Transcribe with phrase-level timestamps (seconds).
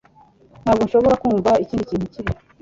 [0.63, 2.31] Ntabwo nshobora kumva ikindi kintu cyibi